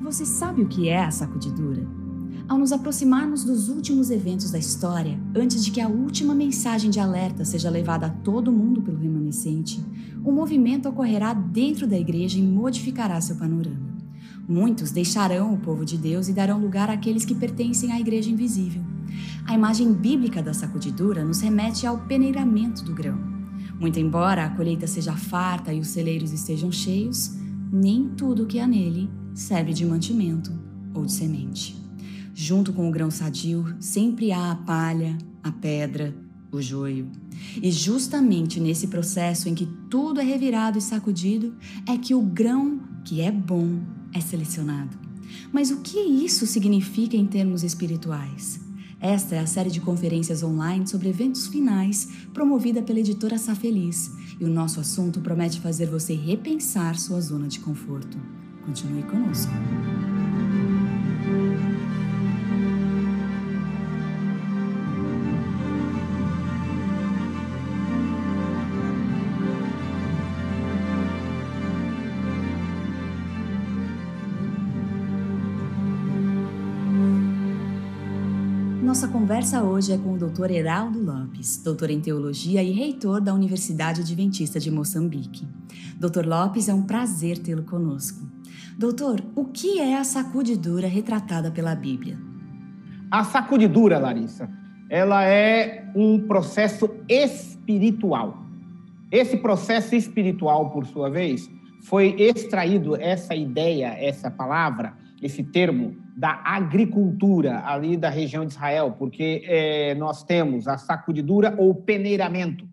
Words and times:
Você 0.00 0.24
sabe 0.24 0.62
o 0.62 0.68
que 0.68 0.88
é 0.88 1.04
a 1.04 1.10
sacudidura? 1.10 1.86
Ao 2.48 2.56
nos 2.56 2.72
aproximarmos 2.72 3.44
dos 3.44 3.68
últimos 3.68 4.10
eventos 4.10 4.50
da 4.50 4.58
história, 4.58 5.18
antes 5.34 5.62
de 5.62 5.70
que 5.70 5.80
a 5.80 5.88
última 5.88 6.34
mensagem 6.34 6.88
de 6.88 7.00
alerta 7.00 7.44
seja 7.44 7.68
levada 7.68 8.06
a 8.06 8.10
todo 8.10 8.52
mundo 8.52 8.80
pelo 8.80 8.96
remanescente, 8.96 9.84
o 10.24 10.30
movimento 10.32 10.88
ocorrerá 10.88 11.34
dentro 11.34 11.86
da 11.86 11.98
igreja 11.98 12.38
e 12.38 12.42
modificará 12.42 13.20
seu 13.20 13.36
panorama. 13.36 13.98
Muitos 14.48 14.92
deixarão 14.92 15.52
o 15.52 15.58
povo 15.58 15.84
de 15.84 15.98
Deus 15.98 16.28
e 16.28 16.32
darão 16.32 16.58
lugar 16.58 16.88
àqueles 16.88 17.24
que 17.24 17.34
pertencem 17.34 17.92
à 17.92 18.00
igreja 18.00 18.30
invisível. 18.30 18.82
A 19.46 19.52
imagem 19.52 19.92
bíblica 19.92 20.42
da 20.42 20.54
sacudidura 20.54 21.24
nos 21.24 21.40
remete 21.40 21.86
ao 21.86 21.98
peneiramento 22.06 22.82
do 22.82 22.94
grão. 22.94 23.18
Muito 23.78 23.98
embora 23.98 24.44
a 24.44 24.50
colheita 24.50 24.86
seja 24.86 25.12
farta 25.12 25.72
e 25.72 25.80
os 25.80 25.88
celeiros 25.88 26.32
estejam 26.32 26.72
cheios, 26.72 27.36
nem 27.70 28.08
tudo 28.16 28.46
que 28.46 28.58
há 28.58 28.66
nele 28.66 29.10
serve 29.38 29.72
de 29.72 29.86
mantimento 29.86 30.52
ou 30.92 31.04
de 31.04 31.12
semente. 31.12 31.76
Junto 32.34 32.72
com 32.72 32.88
o 32.88 32.90
grão 32.90 33.08
sadio, 33.08 33.64
sempre 33.78 34.32
há 34.32 34.50
a 34.50 34.56
palha, 34.56 35.16
a 35.44 35.52
pedra, 35.52 36.12
o 36.50 36.60
joio. 36.60 37.08
E 37.62 37.70
justamente 37.70 38.58
nesse 38.58 38.88
processo 38.88 39.48
em 39.48 39.54
que 39.54 39.66
tudo 39.88 40.20
é 40.20 40.24
revirado 40.24 40.76
e 40.76 40.80
sacudido, 40.80 41.54
é 41.88 41.96
que 41.96 42.16
o 42.16 42.20
grão 42.20 42.80
que 43.04 43.20
é 43.20 43.30
bom 43.30 43.78
é 44.12 44.20
selecionado. 44.20 44.98
Mas 45.52 45.70
o 45.70 45.82
que 45.82 46.00
isso 46.00 46.44
significa 46.44 47.16
em 47.16 47.26
termos 47.26 47.62
espirituais? 47.62 48.60
Esta 49.00 49.36
é 49.36 49.38
a 49.38 49.46
série 49.46 49.70
de 49.70 49.80
conferências 49.80 50.42
online 50.42 50.88
sobre 50.88 51.10
eventos 51.10 51.46
finais 51.46 52.08
promovida 52.34 52.82
pela 52.82 52.98
editora 52.98 53.38
Safeliz, 53.38 54.10
e 54.40 54.44
o 54.44 54.50
nosso 54.50 54.80
assunto 54.80 55.20
promete 55.20 55.60
fazer 55.60 55.86
você 55.86 56.14
repensar 56.14 56.98
sua 56.98 57.20
zona 57.20 57.46
de 57.46 57.60
conforto. 57.60 58.18
Continue 58.68 59.02
conosco. 59.04 59.50
Nossa 78.82 79.08
conversa 79.08 79.62
hoje 79.62 79.92
é 79.92 79.96
com 79.96 80.12
o 80.12 80.18
Dr. 80.18 80.50
Heraldo 80.50 81.02
Lopes, 81.02 81.56
doutor 81.62 81.88
em 81.88 82.02
teologia 82.02 82.62
e 82.62 82.70
reitor 82.70 83.22
da 83.22 83.32
Universidade 83.32 84.02
Adventista 84.02 84.60
de 84.60 84.70
Moçambique. 84.70 85.46
Dr. 85.98 86.26
Lopes, 86.26 86.68
é 86.68 86.74
um 86.74 86.82
prazer 86.82 87.38
tê-lo 87.38 87.62
conosco. 87.62 88.37
Doutor, 88.78 89.20
o 89.34 89.46
que 89.46 89.80
é 89.80 89.98
a 89.98 90.04
sacudidura 90.04 90.86
retratada 90.86 91.50
pela 91.50 91.74
Bíblia? 91.74 92.16
A 93.10 93.24
sacudidura, 93.24 93.98
Larissa, 93.98 94.48
ela 94.88 95.24
é 95.24 95.90
um 95.96 96.28
processo 96.28 96.88
espiritual. 97.08 98.38
Esse 99.10 99.36
processo 99.36 99.96
espiritual, 99.96 100.70
por 100.70 100.86
sua 100.86 101.10
vez, 101.10 101.50
foi 101.82 102.14
extraído 102.20 102.94
essa 102.94 103.34
ideia, 103.34 103.96
essa 103.98 104.30
palavra, 104.30 104.94
esse 105.20 105.42
termo 105.42 105.96
da 106.16 106.40
agricultura 106.44 107.64
ali 107.66 107.96
da 107.96 108.08
região 108.08 108.46
de 108.46 108.52
Israel, 108.52 108.94
porque 108.96 109.42
é, 109.44 109.96
nós 109.96 110.22
temos 110.22 110.68
a 110.68 110.78
sacudidura 110.78 111.52
ou 111.58 111.74
peneiramento. 111.74 112.64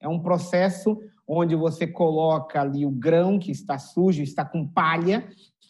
É 0.00 0.08
um 0.08 0.18
processo 0.18 0.98
onde 1.24 1.54
você 1.54 1.86
coloca 1.86 2.60
ali 2.60 2.84
o 2.84 2.90
grão 2.90 3.38
que 3.38 3.52
está 3.52 3.78
sujo, 3.78 4.22
está 4.22 4.44
com 4.44 4.66
palha, 4.66 5.24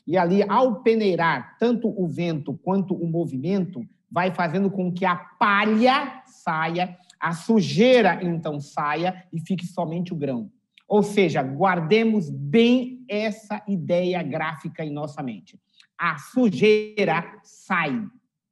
e 0.07 0.17
ali, 0.17 0.43
ao 0.49 0.83
peneirar, 0.83 1.57
tanto 1.59 1.89
o 1.89 2.09
vento 2.09 2.55
quanto 2.63 2.95
o 2.95 3.07
movimento, 3.07 3.85
vai 4.11 4.33
fazendo 4.33 4.71
com 4.71 4.93
que 4.93 5.05
a 5.05 5.17
palha 5.17 6.23
saia, 6.27 6.97
a 7.19 7.33
sujeira 7.33 8.19
então 8.23 8.61
saia 8.61 9.25
e 9.33 9.41
fique 9.41 9.67
somente 9.67 10.13
o 10.13 10.17
grão. 10.17 10.51
Ou 10.89 11.03
seja, 11.03 11.43
guardemos 11.43 12.29
bem 12.29 13.05
essa 13.09 13.63
ideia 13.67 14.23
gráfica 14.23 14.85
em 14.85 14.91
nossa 14.91 15.23
mente 15.23 15.59
a 16.03 16.19
sujeira 16.19 17.25
sai, 17.45 18.05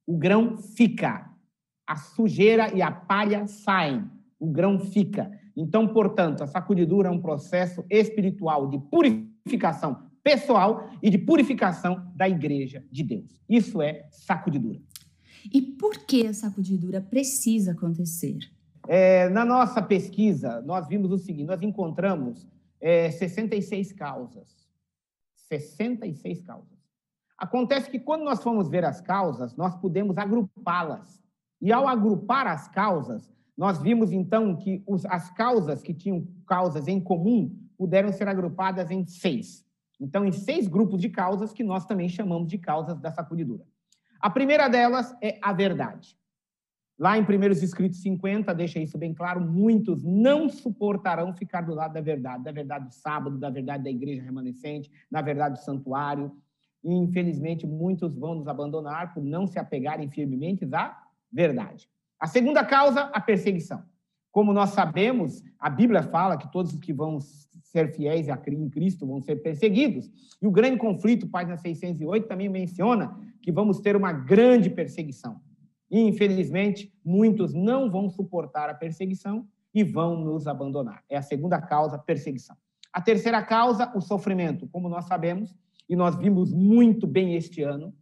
o 0.06 0.16
grão 0.16 0.56
fica. 0.56 1.28
A 1.84 1.96
sujeira 1.96 2.72
e 2.72 2.80
a 2.80 2.92
palha 2.92 3.44
saem, 3.48 4.08
o 4.38 4.46
grão 4.46 4.78
fica. 4.78 5.28
Então, 5.56 5.88
portanto, 5.88 6.44
a 6.44 6.46
sacudidura 6.46 7.08
é 7.08 7.10
um 7.10 7.20
processo 7.20 7.84
espiritual 7.90 8.68
de 8.68 8.78
purificação 8.78 10.08
pessoal 10.22 10.90
e 11.02 11.10
de 11.10 11.18
purificação 11.18 12.10
da 12.14 12.28
igreja 12.28 12.84
de 12.90 13.02
Deus. 13.02 13.40
Isso 13.48 13.80
é 13.80 14.06
sacudidura. 14.10 14.80
E 15.52 15.62
por 15.62 15.98
que 16.06 16.26
a 16.26 16.34
sacudidura 16.34 17.00
precisa 17.00 17.72
acontecer? 17.72 18.38
É, 18.88 19.28
na 19.28 19.44
nossa 19.44 19.80
pesquisa, 19.80 20.60
nós 20.62 20.86
vimos 20.86 21.10
o 21.10 21.18
seguinte: 21.18 21.46
nós 21.46 21.62
encontramos 21.62 22.46
é, 22.80 23.10
66 23.10 23.92
causas. 23.92 24.68
66 25.48 26.42
causas. 26.42 26.78
Acontece 27.36 27.90
que 27.90 27.98
quando 27.98 28.22
nós 28.22 28.42
fomos 28.42 28.68
ver 28.68 28.84
as 28.84 29.00
causas, 29.00 29.56
nós 29.56 29.74
pudemos 29.74 30.18
agrupá-las. 30.18 31.20
E 31.60 31.72
ao 31.72 31.88
agrupar 31.88 32.46
as 32.46 32.68
causas, 32.68 33.30
nós 33.56 33.80
vimos 33.80 34.12
então 34.12 34.56
que 34.56 34.82
os, 34.86 35.04
as 35.06 35.30
causas 35.30 35.82
que 35.82 35.92
tinham 35.92 36.26
causas 36.46 36.88
em 36.88 37.00
comum 37.00 37.54
puderam 37.76 38.12
ser 38.12 38.28
agrupadas 38.28 38.90
em 38.90 39.06
seis. 39.06 39.64
Então, 40.00 40.24
em 40.24 40.32
seis 40.32 40.66
grupos 40.66 41.00
de 41.00 41.10
causas 41.10 41.52
que 41.52 41.62
nós 41.62 41.84
também 41.84 42.08
chamamos 42.08 42.48
de 42.48 42.56
causas 42.56 42.98
da 42.98 43.10
sacudidura. 43.10 43.64
A 44.20 44.30
primeira 44.30 44.68
delas 44.68 45.14
é 45.22 45.38
a 45.42 45.52
verdade. 45.52 46.18
Lá 46.98 47.16
em 47.16 47.24
Primeiros 47.24 47.62
Escritos 47.62 48.02
50, 48.02 48.54
deixa 48.54 48.78
isso 48.78 48.98
bem 48.98 49.14
claro, 49.14 49.40
muitos 49.40 50.04
não 50.04 50.48
suportarão 50.50 51.32
ficar 51.32 51.62
do 51.62 51.74
lado 51.74 51.94
da 51.94 52.00
verdade, 52.00 52.44
da 52.44 52.52
verdade 52.52 52.86
do 52.86 52.92
sábado, 52.92 53.38
da 53.38 53.48
verdade 53.48 53.84
da 53.84 53.90
igreja 53.90 54.22
remanescente, 54.22 54.90
da 55.10 55.22
verdade 55.22 55.58
do 55.58 55.64
santuário, 55.64 56.30
e 56.84 56.92
infelizmente 56.92 57.66
muitos 57.66 58.16
vão 58.16 58.34
nos 58.34 58.48
abandonar 58.48 59.14
por 59.14 59.22
não 59.22 59.46
se 59.46 59.58
apegarem 59.58 60.10
firmemente 60.10 60.68
à 60.74 61.02
verdade. 61.32 61.88
A 62.18 62.26
segunda 62.26 62.62
causa, 62.64 63.02
a 63.04 63.20
perseguição. 63.20 63.82
Como 64.30 64.52
nós 64.52 64.70
sabemos, 64.70 65.42
a 65.58 65.68
Bíblia 65.68 66.02
fala 66.02 66.36
que 66.36 66.50
todos 66.50 66.72
os 66.72 66.78
que 66.78 66.92
vão 66.92 67.18
ser 67.62 67.92
fiéis 67.94 68.26
em 68.28 68.68
Cristo 68.68 69.06
vão 69.06 69.20
ser 69.20 69.36
perseguidos. 69.42 70.10
E 70.40 70.46
o 70.46 70.50
grande 70.50 70.76
conflito, 70.76 71.28
página 71.28 71.56
608, 71.56 72.26
também 72.26 72.48
menciona 72.48 73.16
que 73.40 73.52
vamos 73.52 73.80
ter 73.80 73.96
uma 73.96 74.12
grande 74.12 74.70
perseguição. 74.70 75.40
E, 75.90 76.00
infelizmente, 76.00 76.92
muitos 77.04 77.52
não 77.52 77.90
vão 77.90 78.08
suportar 78.08 78.68
a 78.70 78.74
perseguição 78.74 79.46
e 79.74 79.82
vão 79.82 80.16
nos 80.16 80.46
abandonar. 80.46 81.02
É 81.08 81.16
a 81.16 81.22
segunda 81.22 81.60
causa, 81.60 81.98
perseguição. 81.98 82.56
A 82.92 83.00
terceira 83.00 83.42
causa, 83.42 83.90
o 83.94 84.00
sofrimento. 84.00 84.68
Como 84.68 84.88
nós 84.88 85.06
sabemos, 85.06 85.54
e 85.88 85.96
nós 85.96 86.16
vimos 86.16 86.52
muito 86.52 87.06
bem 87.06 87.34
este 87.34 87.62
ano. 87.62 87.92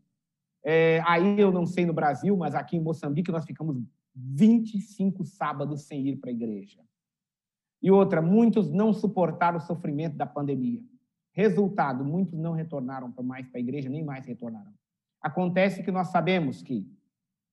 É, 0.62 1.02
aí 1.06 1.40
eu 1.40 1.50
não 1.50 1.64
sei 1.64 1.86
no 1.86 1.94
Brasil, 1.94 2.36
mas 2.36 2.54
aqui 2.54 2.76
em 2.76 2.82
Moçambique 2.82 3.32
nós 3.32 3.46
ficamos 3.46 3.78
25 4.20 5.24
sábados 5.24 5.82
sem 5.82 6.08
ir 6.08 6.16
para 6.16 6.30
a 6.30 6.32
igreja. 6.32 6.80
E 7.80 7.90
outra, 7.90 8.20
muitos 8.20 8.70
não 8.70 8.92
suportaram 8.92 9.58
o 9.58 9.60
sofrimento 9.60 10.16
da 10.16 10.26
pandemia. 10.26 10.82
Resultado, 11.32 12.04
muitos 12.04 12.36
não 12.36 12.52
retornaram 12.52 13.14
mais 13.22 13.46
para 13.48 13.58
a 13.58 13.60
igreja, 13.60 13.88
nem 13.88 14.02
mais 14.02 14.26
retornarão. 14.26 14.72
Acontece 15.20 15.82
que 15.82 15.92
nós 15.92 16.08
sabemos 16.08 16.62
que 16.62 16.86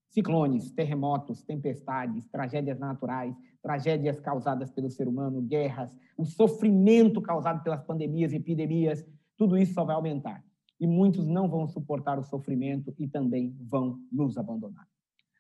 ciclones, 0.10 0.72
terremotos, 0.72 1.44
tempestades, 1.44 2.28
tragédias 2.30 2.80
naturais, 2.80 3.36
tragédias 3.62 4.20
causadas 4.20 4.72
pelo 4.72 4.90
ser 4.90 5.08
humano, 5.08 5.42
guerras, 5.42 5.96
o 6.18 6.26
sofrimento 6.26 7.22
causado 7.22 7.62
pelas 7.64 7.84
pandemias 7.84 8.34
epidemias, 8.34 9.06
tudo 9.38 9.58
isso 9.58 9.74
só 9.74 9.84
vai 9.84 9.96
aumentar. 9.96 10.44
E 10.80 10.88
muitos 10.88 11.28
não 11.28 11.48
vão 11.48 11.68
suportar 11.68 12.18
o 12.18 12.24
sofrimento 12.24 12.94
e 12.98 13.08
também 13.08 13.56
vão 13.60 14.00
nos 14.12 14.38
abandonar. 14.38 14.88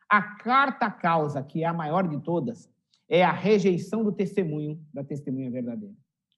A 0.09 0.21
quarta 0.21 0.89
causa, 0.89 1.43
que 1.43 1.63
é 1.63 1.65
a 1.65 1.73
maior 1.73 2.07
de 2.07 2.19
todas, 2.19 2.69
é 3.09 3.23
a 3.23 3.31
rejeição 3.31 4.03
do 4.03 4.11
testemunho, 4.11 4.79
da 4.93 5.03
testemunha 5.03 5.49
verdadeira. 5.49 5.95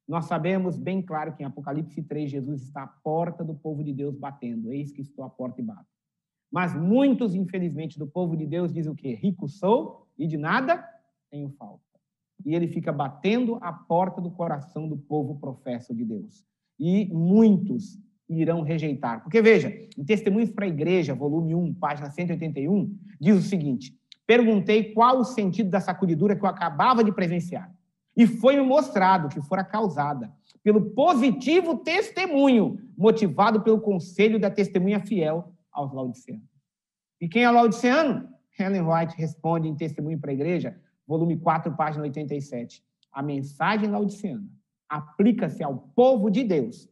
Nós 0.07 0.25
sabemos 0.25 0.77
bem 0.77 1.01
claro 1.01 1.35
que 1.35 1.43
em 1.43 1.45
Apocalipse 1.45 2.01
3, 2.01 2.31
Jesus 2.31 2.61
está 2.61 2.83
à 2.83 2.87
porta 2.87 3.43
do 3.43 3.53
povo 3.53 3.83
de 3.83 3.91
Deus 3.91 4.15
batendo. 4.15 4.71
Eis 4.71 4.91
que 4.91 5.01
estou 5.01 5.25
à 5.25 5.29
porta 5.29 5.59
e 5.59 5.63
bato. 5.63 5.85
Mas 6.49 6.73
muitos, 6.73 7.35
infelizmente, 7.35 7.99
do 7.99 8.07
povo 8.07 8.37
de 8.37 8.45
Deus 8.45 8.71
dizem 8.71 8.91
o 8.91 8.95
quê? 8.95 9.15
Rico 9.15 9.49
sou 9.49 10.07
e 10.17 10.25
de 10.25 10.37
nada 10.37 10.81
tenho 11.29 11.49
falta. 11.49 11.83
E 12.45 12.55
ele 12.55 12.69
fica 12.69 12.93
batendo 12.93 13.57
a 13.61 13.73
porta 13.73 14.21
do 14.21 14.31
coração 14.31 14.87
do 14.87 14.97
povo 14.97 15.37
professo 15.39 15.93
de 15.93 16.05
Deus 16.05 16.45
e 16.79 17.05
muitos 17.07 17.99
irão 18.29 18.61
rejeitar. 18.61 19.21
Porque 19.23 19.41
veja, 19.41 19.69
em 19.97 20.03
Testemunhos 20.03 20.49
para 20.49 20.65
a 20.65 20.69
Igreja, 20.69 21.13
volume 21.13 21.55
1, 21.55 21.73
página 21.75 22.09
181, 22.09 22.95
diz 23.19 23.37
o 23.37 23.41
seguinte: 23.41 23.93
Perguntei 24.25 24.93
qual 24.93 25.19
o 25.19 25.25
sentido 25.25 25.69
da 25.69 25.79
sacudidura 25.79 26.35
que 26.35 26.43
eu 26.43 26.49
acabava 26.49 27.03
de 27.03 27.11
presenciar. 27.11 27.73
E 28.15 28.25
foi-me 28.25 28.63
mostrado 28.63 29.29
que 29.29 29.39
fora 29.41 29.63
causada 29.63 30.31
pelo 30.63 30.91
positivo 30.91 31.77
testemunho, 31.77 32.77
motivado 32.97 33.61
pelo 33.61 33.79
conselho 33.79 34.39
da 34.39 34.49
testemunha 34.49 34.99
fiel 34.99 35.53
aos 35.71 35.93
laodiceanos. 35.93 36.49
E 37.21 37.29
quem 37.29 37.43
é 37.43 37.49
laodiceano? 37.49 38.27
Helen 38.59 38.81
White 38.81 39.15
responde 39.15 39.67
em 39.67 39.75
Testemunho 39.75 40.19
para 40.19 40.31
a 40.31 40.33
Igreja, 40.33 40.77
volume 41.07 41.37
4, 41.37 41.75
página 41.75 42.03
87. 42.03 42.83
A 43.13 43.21
mensagem 43.21 43.89
laodiceana 43.89 44.45
aplica-se 44.89 45.63
ao 45.63 45.77
povo 45.95 46.29
de 46.29 46.43
Deus 46.43 46.89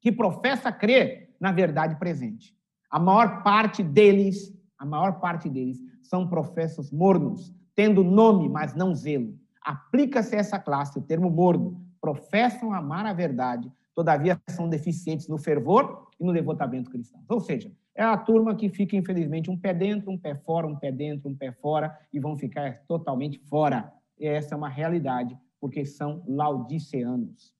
que 0.00 0.12
professa 0.12 0.70
crer 0.72 1.34
na 1.40 1.52
verdade 1.52 1.96
presente. 1.96 2.56
A 2.90 2.98
maior 2.98 3.42
parte 3.42 3.82
deles, 3.82 4.54
a 4.78 4.84
maior 4.84 5.20
parte 5.20 5.48
deles 5.48 5.78
são 6.02 6.28
professos 6.28 6.90
mornos, 6.90 7.54
tendo 7.74 8.02
nome, 8.02 8.48
mas 8.48 8.74
não 8.74 8.94
zelo. 8.94 9.38
Aplica-se 9.62 10.36
a 10.36 10.38
essa 10.38 10.58
classe 10.58 10.98
o 10.98 11.02
termo 11.02 11.28
morno. 11.28 11.84
Professam 12.00 12.72
amar 12.72 13.04
a 13.04 13.12
verdade, 13.12 13.70
todavia 13.94 14.40
são 14.48 14.68
deficientes 14.68 15.26
no 15.26 15.38
fervor 15.38 16.08
e 16.20 16.24
no 16.24 16.32
devotamento 16.32 16.90
cristão. 16.90 17.20
Ou 17.28 17.40
seja, 17.40 17.72
é 17.94 18.02
a 18.04 18.16
turma 18.16 18.54
que 18.54 18.68
fica, 18.68 18.94
infelizmente, 18.94 19.50
um 19.50 19.56
pé 19.56 19.72
dentro, 19.72 20.10
um 20.10 20.18
pé 20.18 20.34
fora, 20.34 20.66
um 20.66 20.76
pé 20.76 20.92
dentro, 20.92 21.28
um 21.28 21.34
pé 21.34 21.50
fora, 21.50 21.98
e 22.12 22.20
vão 22.20 22.36
ficar 22.36 22.82
totalmente 22.86 23.38
fora. 23.38 23.92
E 24.18 24.26
essa 24.26 24.54
é 24.54 24.56
uma 24.56 24.68
realidade, 24.68 25.36
porque 25.60 25.84
são 25.84 26.22
laudiceanos. 26.26 27.54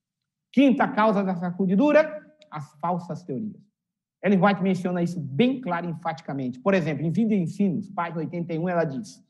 Quinta 0.52 0.86
causa 0.86 1.24
da 1.24 1.34
sacudidura, 1.34 2.25
as 2.56 2.72
falsas 2.80 3.22
teorias. 3.22 3.60
Ellen 4.22 4.42
White 4.42 4.62
menciona 4.62 5.02
isso 5.02 5.20
bem 5.20 5.60
claro 5.60 5.86
e 5.86 5.90
enfaticamente. 5.90 6.58
Por 6.58 6.72
exemplo, 6.72 7.04
em 7.04 7.10
Vida 7.10 7.34
e 7.34 7.38
Ensinos, 7.38 7.90
página 7.90 8.20
81, 8.20 8.68
ela 8.68 8.84
diz: 8.84 9.22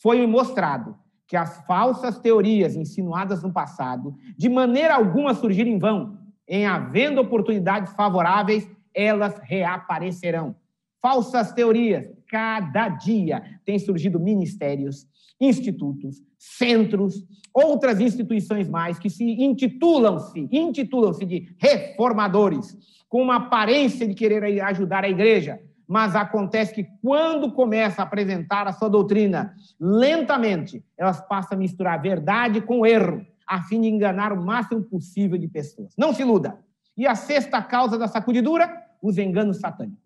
Foi 0.00 0.26
mostrado 0.26 0.96
que 1.26 1.36
as 1.36 1.64
falsas 1.64 2.18
teorias 2.18 2.74
insinuadas 2.74 3.42
no 3.42 3.52
passado, 3.52 4.14
de 4.36 4.48
maneira 4.48 4.96
alguma 4.96 5.32
surgiram 5.32 5.70
em 5.70 5.78
vão, 5.78 6.18
em 6.46 6.66
havendo 6.66 7.20
oportunidades 7.20 7.92
favoráveis, 7.94 8.68
elas 8.92 9.38
reaparecerão. 9.44 10.56
Falsas 11.00 11.52
teorias, 11.52 12.12
cada 12.32 12.88
dia 12.88 13.42
têm 13.62 13.78
surgido 13.78 14.18
ministérios, 14.18 15.06
institutos, 15.38 16.22
centros, 16.38 17.22
outras 17.52 18.00
instituições 18.00 18.70
mais 18.70 18.98
que 18.98 19.10
se 19.10 19.22
intitulam-se, 19.22 20.48
intitulam-se 20.50 21.26
de 21.26 21.54
reformadores, 21.58 22.74
com 23.06 23.20
uma 23.20 23.36
aparência 23.36 24.08
de 24.08 24.14
querer 24.14 24.62
ajudar 24.62 25.04
a 25.04 25.10
igreja, 25.10 25.60
mas 25.86 26.16
acontece 26.16 26.72
que 26.72 26.86
quando 27.02 27.52
começa 27.52 28.00
a 28.00 28.06
apresentar 28.06 28.66
a 28.66 28.72
sua 28.72 28.88
doutrina, 28.88 29.54
lentamente, 29.78 30.82
elas 30.96 31.20
passam 31.20 31.58
a 31.58 31.60
misturar 31.60 32.00
verdade 32.00 32.62
com 32.62 32.86
erro, 32.86 33.26
a 33.46 33.60
fim 33.60 33.82
de 33.82 33.88
enganar 33.88 34.32
o 34.32 34.42
máximo 34.42 34.82
possível 34.82 35.36
de 35.36 35.48
pessoas. 35.48 35.92
Não 35.98 36.14
se 36.14 36.22
iluda. 36.22 36.58
E 36.96 37.06
a 37.06 37.14
sexta 37.14 37.60
causa 37.60 37.98
da 37.98 38.08
sacudidura, 38.08 38.72
os 39.02 39.18
enganos 39.18 39.58
satânicos. 39.58 40.01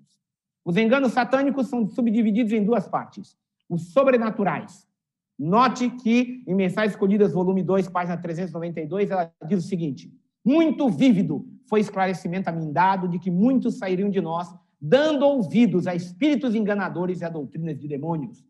Os 0.66 0.76
enganos 0.76 1.12
satânicos 1.12 1.68
são 1.68 1.88
subdivididos 1.88 2.52
em 2.52 2.64
duas 2.64 2.88
partes: 2.88 3.38
os 3.70 3.92
sobrenaturais, 3.92 4.86
Note 5.38 5.90
que 5.90 6.42
em 6.46 6.54
Mensagens 6.54 6.92
Escolhidas, 6.92 7.34
volume 7.34 7.62
2, 7.62 7.88
página 7.90 8.16
392, 8.16 9.10
ela 9.10 9.30
diz 9.46 9.64
o 9.64 9.68
seguinte: 9.68 10.10
Muito 10.44 10.88
vívido 10.88 11.46
foi 11.68 11.80
esclarecimento 11.80 12.48
a 12.48 12.52
mim 12.52 12.72
dado 12.72 13.06
de 13.06 13.18
que 13.18 13.30
muitos 13.30 13.76
sairiam 13.78 14.10
de 14.10 14.20
nós, 14.20 14.52
dando 14.80 15.26
ouvidos 15.26 15.86
a 15.86 15.94
espíritos 15.94 16.54
enganadores 16.54 17.20
e 17.20 17.24
a 17.24 17.28
doutrinas 17.28 17.78
de 17.78 17.86
demônios. 17.86 18.44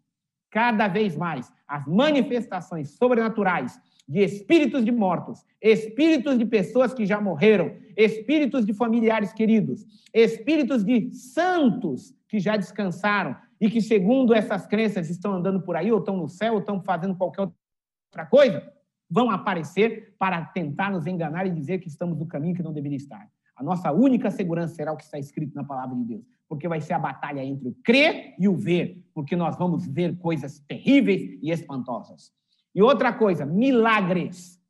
Cada 0.49 0.87
vez 0.87 1.17
mais, 1.17 1.53
as 1.67 1.87
manifestações 1.87 2.91
sobrenaturais 2.91 3.79
de 4.09 4.21
espíritos 4.23 4.85
de 4.85 4.93
mortos, 4.93 5.45
espíritos 5.61 6.39
de 6.39 6.45
pessoas 6.45 6.95
que 6.95 7.05
já 7.05 7.21
morreram, 7.21 7.75
espíritos 7.97 8.65
de 8.65 8.73
familiares 8.73 9.33
queridos, 9.33 9.85
espíritos 10.15 10.85
de 10.85 11.13
santos 11.13 12.15
que 12.29 12.39
já 12.39 12.57
descansaram, 12.57 13.37
e 13.61 13.71
que, 13.71 13.81
segundo 13.81 14.35
essas 14.35 14.67
crenças, 14.67 15.09
estão 15.09 15.33
andando 15.35 15.61
por 15.63 15.77
aí, 15.77 15.91
ou 15.91 15.99
estão 15.99 16.17
no 16.17 16.29
céu, 16.29 16.55
ou 16.55 16.61
estão 16.61 16.81
fazendo 16.83 17.17
qualquer 17.17 17.43
outra 17.43 18.27
coisa, 18.27 18.63
vão 19.09 19.31
aparecer 19.31 20.15
para 20.19 20.45
tentar 20.45 20.91
nos 20.91 21.07
enganar 21.07 21.47
e 21.47 21.51
dizer 21.51 21.79
que 21.79 21.89
estamos 21.89 22.19
no 22.19 22.27
caminho 22.27 22.55
que 22.55 22.63
não 22.63 22.73
deveria 22.73 22.97
estar. 22.97 23.29
A 23.55 23.63
nossa 23.63 23.91
única 23.91 24.31
segurança 24.31 24.75
será 24.75 24.93
o 24.93 24.97
que 24.97 25.05
está 25.05 25.19
escrito 25.19 25.55
na 25.55 25.65
palavra 25.65 25.97
de 25.97 26.05
Deus, 26.05 26.25
porque 26.49 26.69
vai 26.69 26.81
ser 26.81 26.93
a 26.93 26.99
batalha 26.99 27.43
entre 27.43 27.69
o 27.69 27.77
crer 27.83 28.35
e 28.39 28.47
o 28.47 28.55
ver, 28.55 29.03
porque 29.15 29.35
nós 29.35 29.57
vamos 29.57 29.87
ver 29.87 30.19
coisas 30.19 30.59
terríveis 30.69 31.39
e 31.43 31.51
espantosas. 31.51 32.33
E 32.77 32.83
outra 32.83 33.11
coisa, 33.11 33.47
milagres. 33.47 34.61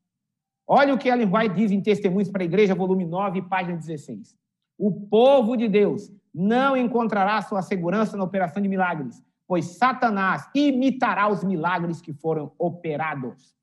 Olha 0.65 0.93
o 0.93 0.97
que 0.97 1.09
Ellen 1.09 1.29
White 1.29 1.55
diz 1.55 1.71
em 1.71 1.81
Testemunhos 1.81 2.29
para 2.29 2.41
a 2.41 2.45
Igreja, 2.45 2.73
volume 2.73 3.03
9, 3.03 3.41
página 3.41 3.75
16. 3.75 4.33
O 4.77 4.93
povo 4.93 5.57
de 5.57 5.67
Deus 5.67 6.09
não 6.33 6.77
encontrará 6.77 7.41
sua 7.41 7.61
segurança 7.61 8.15
na 8.15 8.23
operação 8.23 8.63
de 8.63 8.69
milagres, 8.69 9.21
pois 9.45 9.77
Satanás 9.77 10.49
imitará 10.55 11.27
os 11.27 11.43
milagres 11.43 11.99
que 11.99 12.13
foram 12.13 12.53
operados. 12.57 13.53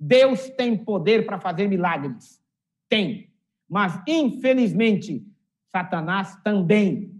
Deus 0.00 0.50
tem 0.50 0.76
poder 0.76 1.24
para 1.24 1.38
fazer 1.38 1.68
milagres. 1.68 2.42
Tem. 2.88 3.32
Mas, 3.68 4.02
infelizmente, 4.08 5.24
Satanás 5.70 6.34
também. 6.42 7.11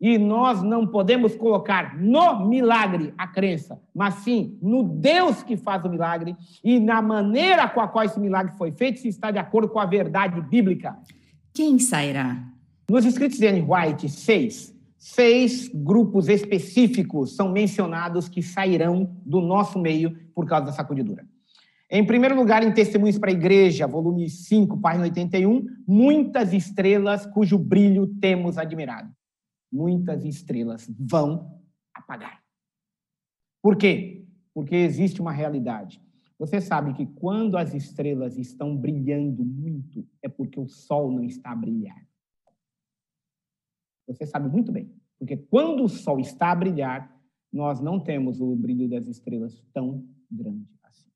E 0.00 0.16
nós 0.16 0.62
não 0.62 0.86
podemos 0.86 1.34
colocar 1.34 1.98
no 1.98 2.46
milagre 2.46 3.12
a 3.18 3.26
crença, 3.26 3.80
mas 3.94 4.14
sim 4.16 4.56
no 4.62 4.84
Deus 4.84 5.42
que 5.42 5.56
faz 5.56 5.84
o 5.84 5.90
milagre 5.90 6.36
e 6.62 6.78
na 6.78 7.02
maneira 7.02 7.68
com 7.68 7.80
a 7.80 7.88
qual 7.88 8.04
esse 8.04 8.20
milagre 8.20 8.56
foi 8.56 8.70
feito, 8.70 9.00
se 9.00 9.08
está 9.08 9.30
de 9.30 9.38
acordo 9.38 9.68
com 9.68 9.80
a 9.80 9.86
verdade 9.86 10.40
bíblica. 10.40 10.96
Quem 11.52 11.78
sairá? 11.80 12.44
Nos 12.88 13.04
escritos 13.04 13.38
de 13.38 13.46
Anne 13.46 13.66
White, 13.68 14.08
seis, 14.08 14.72
seis 14.96 15.68
grupos 15.74 16.28
específicos 16.28 17.34
são 17.34 17.50
mencionados 17.50 18.28
que 18.28 18.42
sairão 18.42 19.16
do 19.26 19.40
nosso 19.40 19.78
meio 19.78 20.16
por 20.32 20.46
causa 20.46 20.66
da 20.66 20.72
sacudidura. 20.72 21.26
Em 21.90 22.04
primeiro 22.04 22.36
lugar, 22.36 22.62
em 22.62 22.70
Testemunhos 22.70 23.18
para 23.18 23.30
a 23.30 23.32
Igreja, 23.32 23.86
volume 23.86 24.28
5, 24.28 24.78
página 24.78 25.04
81, 25.04 25.66
muitas 25.86 26.52
estrelas 26.52 27.24
cujo 27.24 27.58
brilho 27.58 28.06
temos 28.20 28.58
admirado. 28.58 29.08
Muitas 29.70 30.24
estrelas 30.24 30.90
vão 30.98 31.60
apagar. 31.94 32.42
Por 33.62 33.76
quê? 33.76 34.26
Porque 34.54 34.74
existe 34.74 35.20
uma 35.20 35.32
realidade. 35.32 36.00
Você 36.38 36.60
sabe 36.60 36.92
que 36.94 37.04
quando 37.04 37.56
as 37.56 37.74
estrelas 37.74 38.38
estão 38.38 38.76
brilhando 38.76 39.44
muito, 39.44 40.06
é 40.22 40.28
porque 40.28 40.60
o 40.60 40.68
sol 40.68 41.10
não 41.10 41.24
está 41.24 41.50
a 41.50 41.56
brilhar. 41.56 42.06
Você 44.06 44.24
sabe 44.24 44.48
muito 44.48 44.70
bem. 44.70 44.90
Porque 45.18 45.36
quando 45.36 45.82
o 45.82 45.88
sol 45.88 46.20
está 46.20 46.52
a 46.52 46.54
brilhar, 46.54 47.14
nós 47.52 47.80
não 47.80 47.98
temos 47.98 48.40
o 48.40 48.54
brilho 48.54 48.88
das 48.88 49.06
estrelas 49.06 49.62
tão 49.72 50.06
grande 50.30 50.68
assim. 50.84 51.10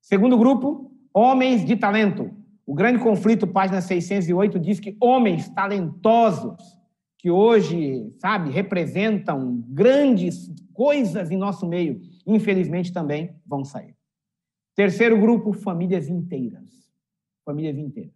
Segundo 0.00 0.38
grupo, 0.38 0.94
homens 1.12 1.64
de 1.64 1.76
talento. 1.76 2.30
O 2.64 2.74
grande 2.74 2.98
conflito, 3.00 3.46
página 3.46 3.80
608, 3.80 4.58
diz 4.60 4.78
que 4.78 4.96
homens 5.00 5.48
talentosos, 5.48 6.75
que 7.26 7.30
hoje, 7.32 8.14
sabe, 8.20 8.50
representam 8.50 9.64
grandes 9.66 10.48
coisas 10.72 11.28
em 11.28 11.36
nosso 11.36 11.66
meio, 11.66 12.00
infelizmente 12.24 12.92
também 12.92 13.34
vão 13.44 13.64
sair. 13.64 13.96
Terceiro 14.76 15.20
grupo, 15.20 15.52
famílias 15.52 16.08
inteiras. 16.08 16.88
Famílias 17.44 17.76
inteiras. 17.76 18.14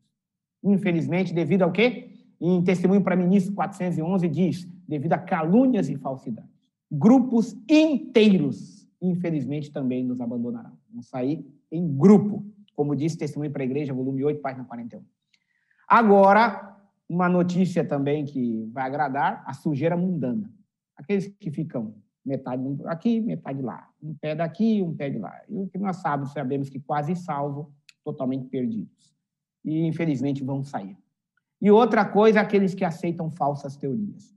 Infelizmente, 0.62 1.34
devido 1.34 1.62
ao 1.62 1.72
quê? 1.72 2.12
em 2.40 2.62
Testemunho 2.62 3.02
para 3.02 3.16
Ministro 3.16 3.52
411, 3.52 4.28
diz: 4.28 4.68
devido 4.86 5.14
a 5.14 5.18
calúnias 5.18 5.88
e 5.88 5.96
falsidades. 5.96 6.48
Grupos 6.88 7.56
inteiros, 7.68 8.86
infelizmente, 9.02 9.72
também 9.72 10.04
nos 10.04 10.20
abandonarão. 10.20 10.78
Vão 10.88 11.02
sair 11.02 11.44
em 11.72 11.96
grupo, 11.96 12.44
como 12.76 12.94
diz 12.94 13.16
Testemunho 13.16 13.50
para 13.50 13.64
a 13.64 13.66
Igreja, 13.66 13.92
volume 13.92 14.22
8, 14.22 14.40
página 14.40 14.64
41. 14.64 15.02
Agora, 15.88 16.79
uma 17.10 17.28
notícia 17.28 17.84
também 17.84 18.24
que 18.24 18.64
vai 18.72 18.86
agradar: 18.86 19.42
a 19.44 19.52
sujeira 19.52 19.96
mundana. 19.96 20.48
Aqueles 20.96 21.26
que 21.26 21.50
ficam 21.50 21.94
metade 22.24 22.62
aqui, 22.86 23.20
metade 23.20 23.60
lá. 23.60 23.88
Um 24.00 24.14
pé 24.14 24.34
daqui, 24.34 24.80
um 24.80 24.94
pé 24.94 25.10
de 25.10 25.18
lá. 25.18 25.34
E 25.48 25.58
o 25.58 25.66
que 25.66 25.78
nós 25.78 25.96
sabemos, 25.96 26.32
sabemos 26.32 26.68
que 26.68 26.78
quase 26.78 27.16
salvo, 27.16 27.72
totalmente 28.04 28.46
perdidos. 28.46 29.12
E, 29.64 29.86
infelizmente, 29.86 30.44
vão 30.44 30.62
sair. 30.62 30.96
E 31.60 31.70
outra 31.70 32.04
coisa, 32.04 32.40
aqueles 32.40 32.74
que 32.74 32.84
aceitam 32.84 33.30
falsas 33.30 33.76
teorias. 33.76 34.34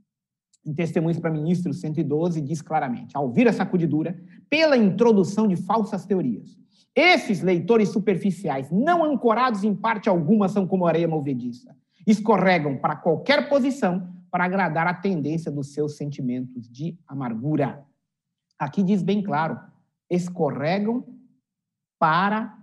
Em 0.66 0.74
Testemunhos 0.74 1.20
para 1.20 1.30
Ministros 1.30 1.80
112, 1.80 2.42
diz 2.42 2.62
claramente: 2.62 3.16
ao 3.16 3.26
ouvir 3.28 3.48
a 3.48 3.54
sacudidura, 3.54 4.20
pela 4.50 4.76
introdução 4.76 5.48
de 5.48 5.56
falsas 5.56 6.06
teorias, 6.06 6.58
esses 6.96 7.42
leitores 7.42 7.90
superficiais, 7.90 8.72
não 8.72 9.04
ancorados 9.04 9.64
em 9.64 9.76
parte 9.76 10.10
alguma, 10.10 10.50
são 10.50 10.66
como 10.66 10.88
areia 10.88 11.08
movediça, 11.08 11.76
escorregam 12.06 12.78
para 12.78 12.96
qualquer 12.96 13.50
posição 13.50 14.12
para 14.30 14.46
agradar 14.46 14.88
a 14.88 14.94
tendência 14.94 15.52
dos 15.52 15.74
seus 15.74 15.96
sentimentos 15.96 16.68
de 16.68 16.98
amargura. 17.08 17.86
Aqui 18.58 18.82
diz 18.82 19.04
bem 19.04 19.22
claro: 19.22 19.60
escorregam 20.10 21.06
para 22.00 22.58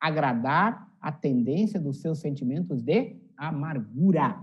agradar 0.00 0.88
a 1.00 1.12
tendência 1.12 1.80
dos 1.80 2.00
seus 2.00 2.20
sentimentos 2.20 2.82
de 2.82 3.20
amargura. 3.36 4.42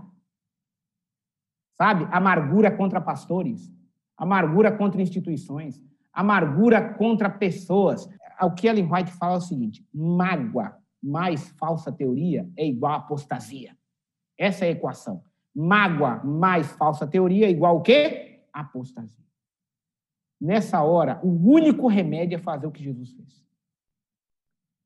Sabe? 1.76 2.06
Amargura 2.12 2.70
contra 2.70 3.00
pastores, 3.00 3.72
amargura 4.16 4.70
contra 4.70 5.02
instituições, 5.02 5.82
amargura 6.12 6.94
contra 6.94 7.28
pessoas. 7.28 8.08
O 8.40 8.50
que 8.52 8.66
Ellen 8.66 8.90
White 8.92 9.12
fala 9.12 9.34
é 9.34 9.38
o 9.38 9.40
seguinte: 9.40 9.86
mágoa 9.92 10.76
mais 11.02 11.48
falsa 11.58 11.92
teoria 11.92 12.48
é 12.56 12.66
igual 12.66 12.92
a 12.92 12.96
apostasia. 12.96 13.76
Essa 14.38 14.64
é 14.64 14.68
a 14.68 14.72
equação. 14.72 15.22
Mágoa 15.54 16.22
mais 16.24 16.72
falsa 16.72 17.06
teoria 17.06 17.48
igual 17.48 17.76
o 17.76 17.82
quê? 17.82 18.42
Apostasia. 18.52 19.24
Nessa 20.40 20.82
hora, 20.82 21.20
o 21.22 21.28
único 21.28 21.86
remédio 21.86 22.36
é 22.36 22.38
fazer 22.38 22.66
o 22.66 22.72
que 22.72 22.82
Jesus 22.82 23.12
fez. 23.12 23.44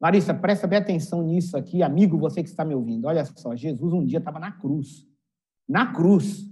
Larissa, 0.00 0.32
presta 0.32 0.66
bem 0.66 0.78
atenção 0.78 1.22
nisso 1.22 1.56
aqui, 1.56 1.82
amigo, 1.82 2.16
você 2.16 2.42
que 2.42 2.48
está 2.48 2.64
me 2.64 2.74
ouvindo. 2.74 3.06
Olha 3.06 3.24
só, 3.24 3.56
Jesus 3.56 3.92
um 3.92 4.04
dia 4.04 4.18
estava 4.18 4.38
na 4.38 4.52
cruz. 4.52 5.04
Na 5.68 5.92
cruz. 5.92 6.48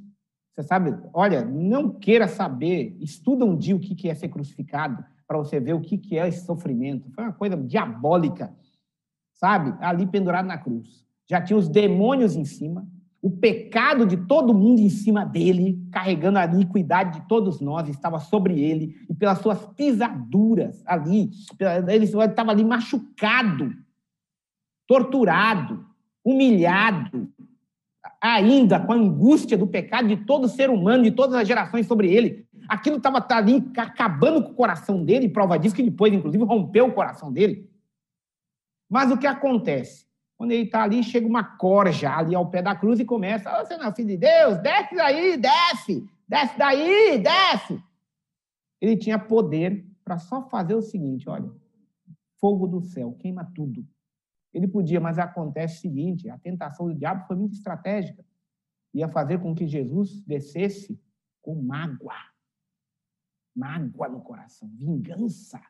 Você 0.52 0.62
sabe, 0.62 0.98
olha, 1.12 1.44
não 1.44 1.90
queira 1.90 2.26
saber, 2.26 2.96
estuda 2.98 3.44
um 3.44 3.56
dia 3.56 3.76
o 3.76 3.80
que 3.80 4.08
é 4.08 4.14
ser 4.14 4.28
crucificado, 4.28 5.04
para 5.28 5.38
você 5.38 5.60
ver 5.60 5.74
o 5.74 5.80
que 5.80 6.18
é 6.18 6.26
esse 6.26 6.44
sofrimento. 6.44 7.10
Foi 7.12 7.24
uma 7.24 7.32
coisa 7.32 7.56
diabólica, 7.56 8.56
sabe? 9.34 9.76
Ali 9.84 10.06
pendurado 10.06 10.46
na 10.46 10.58
cruz. 10.58 11.05
Já 11.28 11.40
tinha 11.40 11.56
os 11.56 11.68
demônios 11.68 12.37
em 12.37 12.45
cima, 12.45 12.87
o 13.21 13.30
pecado 13.30 14.06
de 14.06 14.16
todo 14.16 14.54
mundo 14.54 14.80
em 14.80 14.88
cima 14.88 15.25
dele, 15.25 15.85
carregando 15.90 16.38
a 16.38 16.45
iniquidade 16.45 17.21
de 17.21 17.26
todos 17.26 17.61
nós, 17.61 17.88
estava 17.88 18.21
sobre 18.21 18.61
ele, 18.61 18.95
e 19.11 19.14
pelas 19.14 19.38
suas 19.38 19.66
pisaduras 19.75 20.83
ali, 20.87 21.30
ele 21.88 22.04
estava 22.04 22.52
ali 22.52 22.64
machucado, 22.64 23.75
torturado, 24.87 25.85
humilhado, 26.25 27.28
ainda 28.21 28.78
com 28.78 28.92
a 28.92 28.97
angústia 28.97 29.59
do 29.59 29.66
pecado 29.66 30.06
de 30.06 30.18
todo 30.18 30.49
ser 30.49 30.71
humano, 30.71 31.02
de 31.02 31.11
todas 31.11 31.35
as 31.35 31.49
gerações 31.49 31.87
sobre 31.87 32.12
ele. 32.12 32.47
Aquilo 32.68 32.99
estava 32.99 33.25
ali 33.30 33.64
acabando 33.76 34.42
com 34.42 34.52
o 34.52 34.54
coração 34.54 35.04
dele, 35.04 35.28
prova 35.28 35.59
disso 35.59 35.75
que 35.75 35.83
depois, 35.83 36.12
inclusive, 36.12 36.45
rompeu 36.45 36.87
o 36.87 36.92
coração 36.92 37.33
dele. 37.33 37.68
Mas 38.88 39.11
o 39.11 39.18
que 39.18 39.26
acontece? 39.26 40.05
Quando 40.36 40.52
ele 40.52 40.64
está 40.64 40.82
ali, 40.82 41.02
chega 41.02 41.26
uma 41.26 41.42
corja 41.42 42.14
ali 42.14 42.34
ao 42.34 42.50
pé 42.50 42.62
da 42.62 42.76
cruz 42.76 43.00
e 43.00 43.04
começa: 43.04 43.50
oh, 43.58 43.64
Você 43.64 43.76
não 43.76 43.86
é 43.86 43.94
filho 43.94 44.08
de 44.08 44.18
Deus? 44.18 44.58
Desce 44.58 44.94
daí, 44.94 45.36
desce! 45.36 46.10
Desce 46.28 46.58
daí, 46.58 47.22
desce! 47.22 47.82
Ele 48.80 48.96
tinha 48.96 49.18
poder 49.18 49.86
para 50.04 50.18
só 50.18 50.48
fazer 50.48 50.74
o 50.74 50.82
seguinte: 50.82 51.28
olha, 51.28 51.50
fogo 52.38 52.66
do 52.66 52.80
céu, 52.82 53.12
queima 53.14 53.44
tudo. 53.54 53.86
Ele 54.52 54.68
podia, 54.68 55.00
mas 55.00 55.18
acontece 55.18 55.78
o 55.78 55.80
seguinte: 55.80 56.28
a 56.28 56.38
tentação 56.38 56.86
do 56.86 56.94
diabo 56.94 57.26
foi 57.26 57.36
muito 57.36 57.54
estratégica. 57.54 58.24
Ia 58.94 59.08
fazer 59.08 59.40
com 59.40 59.54
que 59.54 59.66
Jesus 59.66 60.22
descesse 60.22 61.00
com 61.42 61.54
mágoa. 61.54 62.14
Mágoa 63.54 64.08
no 64.08 64.20
coração, 64.20 64.68
vingança, 64.74 65.60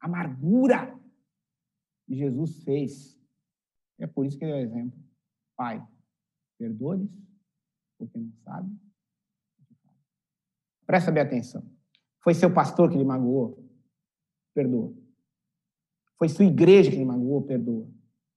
amargura. 0.00 0.98
E 2.08 2.16
Jesus 2.16 2.62
fez. 2.62 3.21
É 4.02 4.06
por 4.08 4.26
isso 4.26 4.36
que 4.36 4.44
ele 4.44 4.52
é 4.52 4.56
o 4.56 4.58
exemplo. 4.58 4.98
Pai, 5.56 5.80
perdoe-lhes, 6.58 7.22
porque 7.96 8.18
não 8.18 8.32
sabe. 8.42 8.68
Presta 10.84 11.12
bem 11.12 11.22
atenção. 11.22 11.64
Foi 12.20 12.34
seu 12.34 12.52
pastor 12.52 12.90
que 12.90 12.98
lhe 12.98 13.04
magoou? 13.04 13.64
Perdoa. 14.52 14.92
Foi 16.18 16.28
sua 16.28 16.44
igreja 16.44 16.90
que 16.90 16.96
lhe 16.96 17.04
magoou? 17.04 17.42
Perdoa. 17.42 17.88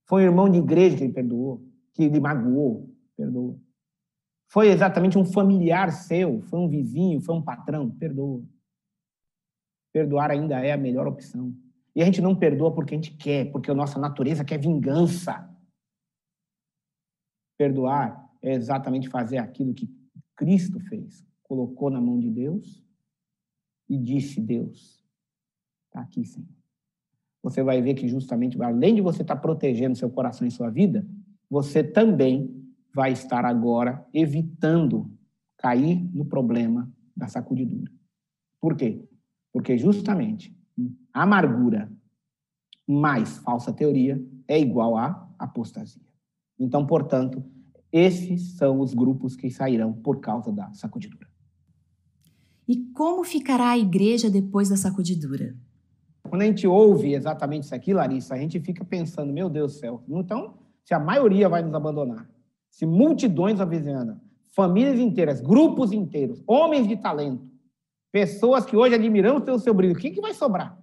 Foi 0.07 0.21
um 0.21 0.25
irmão 0.25 0.47
de 0.47 0.59
igreja 0.59 0.97
que 0.97 1.03
ele 1.03 1.13
perdoou, 1.13 1.67
que 1.95 2.03
ele 2.03 2.19
magoou, 2.19 2.95
perdoa. 3.17 3.59
Foi 4.47 4.67
exatamente 4.67 5.17
um 5.17 5.25
familiar 5.25 5.91
seu, 5.91 6.43
foi 6.43 6.59
um 6.59 6.69
vizinho, 6.69 7.19
foi 7.21 7.33
um 7.33 7.41
patrão, 7.41 7.89
perdoa. 7.89 8.43
Perdoar 9.91 10.29
ainda 10.29 10.63
é 10.63 10.73
a 10.73 10.77
melhor 10.77 11.07
opção. 11.07 11.55
E 11.95 12.03
a 12.03 12.05
gente 12.05 12.21
não 12.21 12.35
perdoa 12.35 12.71
porque 12.71 12.93
a 12.93 12.97
gente 12.97 13.17
quer, 13.17 13.51
porque 13.51 13.71
a 13.71 13.73
nossa 13.73 13.97
natureza 13.97 14.45
quer 14.45 14.59
vingança. 14.59 15.54
Perdoar 17.57 18.29
é 18.41 18.53
exatamente 18.53 19.09
fazer 19.09 19.37
aquilo 19.37 19.73
que 19.73 19.89
Cristo 20.35 20.79
fez. 20.79 21.25
Colocou 21.43 21.89
na 21.89 22.01
mão 22.01 22.19
de 22.19 22.29
Deus 22.29 22.83
e 23.87 23.97
disse: 23.97 24.41
Deus, 24.41 25.01
está 25.87 26.01
aqui, 26.01 26.25
Senhor 26.25 26.55
você 27.45 27.61
vai 27.61 27.79
ver 27.79 27.93
que 27.93 28.07
justamente, 28.07 28.59
além 28.59 28.95
de 28.95 29.01
você 29.01 29.21
estar 29.21 29.35
protegendo 29.35 29.95
seu 29.95 30.09
coração 30.09 30.47
e 30.47 30.51
sua 30.51 30.71
vida, 30.71 31.05
você 31.47 31.83
também 31.83 32.49
vai 32.91 33.11
estar 33.11 33.45
agora 33.45 34.03
evitando 34.11 35.07
cair 35.55 36.03
no 36.11 36.25
problema 36.25 36.91
da 37.15 37.27
sacudidura. 37.27 37.91
Por 38.59 38.75
quê? 38.75 38.99
Porque 39.53 39.77
justamente 39.77 40.57
amargura 41.13 41.87
mais 42.87 43.37
falsa 43.37 43.71
teoria 43.71 44.19
é 44.47 44.59
igual 44.59 44.97
a 44.97 45.31
apostasia. 45.37 46.01
Então, 46.59 46.85
portanto, 46.85 47.43
esses 47.91 48.57
são 48.57 48.79
os 48.79 48.93
grupos 48.93 49.35
que 49.35 49.49
sairão 49.49 49.93
por 49.93 50.19
causa 50.19 50.51
da 50.51 50.73
sacudidura. 50.73 51.27
E 52.67 52.77
como 52.93 53.23
ficará 53.23 53.71
a 53.71 53.77
igreja 53.77 54.29
depois 54.29 54.69
da 54.69 54.77
sacudidura? 54.77 55.55
Quando 56.23 56.41
a 56.41 56.45
gente 56.45 56.65
ouve 56.65 57.13
exatamente 57.13 57.63
isso 57.63 57.75
aqui, 57.75 57.93
Larissa, 57.93 58.33
a 58.33 58.37
gente 58.37 58.59
fica 58.59 58.83
pensando, 58.83 59.31
meu 59.31 59.49
Deus 59.49 59.73
do 59.73 59.79
céu, 59.79 60.03
então, 60.09 60.57
se 60.83 60.93
a 60.93 60.99
maioria 60.99 61.47
vai 61.47 61.61
nos 61.61 61.73
abandonar, 61.73 62.27
se 62.69 62.85
multidões 62.85 63.61
avizinham, 63.61 64.19
famílias 64.47 64.99
inteiras, 64.99 65.39
grupos 65.39 65.91
inteiros, 65.91 66.43
homens 66.47 66.87
de 66.87 66.97
talento, 66.97 67.47
pessoas 68.11 68.65
que 68.65 68.75
hoje 68.75 68.95
admiramos 68.95 69.43
pelo 69.43 69.59
seu 69.59 69.73
brilho, 69.73 69.93
o 69.93 69.97
que, 69.97 70.11
que 70.11 70.21
vai 70.21 70.33
sobrar? 70.33 70.77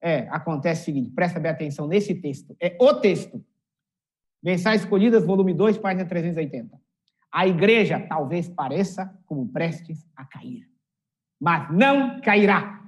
É, 0.00 0.28
acontece 0.30 0.82
o 0.82 0.84
seguinte, 0.86 1.10
presta 1.10 1.38
bem 1.38 1.50
atenção 1.50 1.86
nesse 1.86 2.14
texto, 2.14 2.56
é 2.60 2.76
o 2.80 2.94
texto. 2.94 3.44
Mensagens 4.42 4.82
Escolhidas, 4.82 5.24
volume 5.24 5.52
2, 5.54 5.78
página 5.78 6.04
380. 6.04 6.78
A 7.32 7.46
igreja 7.46 8.00
talvez 8.08 8.48
pareça 8.48 9.12
como 9.26 9.48
prestes 9.48 10.06
a 10.16 10.24
cair, 10.24 10.68
mas 11.40 11.70
não 11.70 12.20
cairá. 12.20 12.82